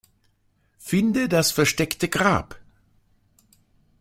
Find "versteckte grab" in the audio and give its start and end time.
1.51-2.59